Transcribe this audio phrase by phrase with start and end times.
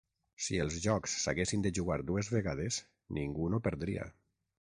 [0.43, 2.81] Si els jocs s'haguessin de jugar dues vegades,
[3.19, 4.09] ningú no perdria.